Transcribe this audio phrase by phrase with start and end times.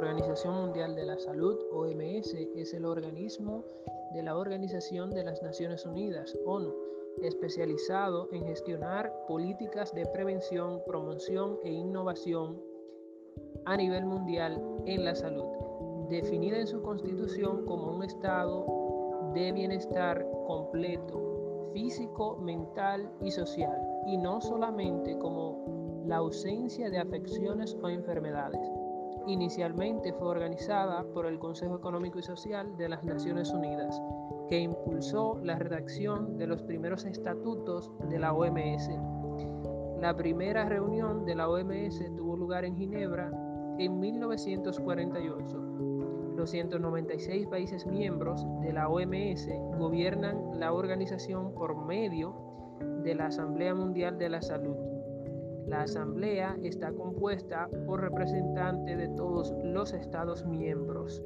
[0.00, 3.64] Organización Mundial de la Salud, OMS, es el organismo
[4.14, 6.72] de la Organización de las Naciones Unidas, ONU,
[7.20, 12.62] especializado en gestionar políticas de prevención, promoción e innovación
[13.66, 20.26] a nivel mundial en la salud, definida en su constitución como un estado de bienestar
[20.46, 28.66] completo, físico, mental y social, y no solamente como la ausencia de afecciones o enfermedades.
[29.26, 34.00] Inicialmente fue organizada por el Consejo Económico y Social de las Naciones Unidas,
[34.48, 38.90] que impulsó la redacción de los primeros estatutos de la OMS.
[40.00, 43.30] La primera reunión de la OMS tuvo lugar en Ginebra
[43.78, 45.70] en 1948.
[46.36, 49.48] Los 196 países miembros de la OMS
[49.78, 52.34] gobiernan la organización por medio
[53.02, 54.76] de la Asamblea Mundial de la Salud.
[55.66, 61.22] La Asamblea está compuesta por representantes de todos los Estados miembros.